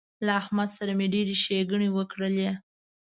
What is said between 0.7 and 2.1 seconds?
سره مې ډېرې ښېګڼې